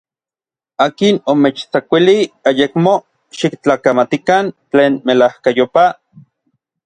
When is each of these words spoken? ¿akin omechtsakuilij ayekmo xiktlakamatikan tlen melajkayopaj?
¿akin 0.85 1.15
omechtsakuilij 1.31 2.23
ayekmo 2.49 2.93
xiktlakamatikan 3.37 4.45
tlen 4.71 4.93
melajkayopaj? 5.05 5.91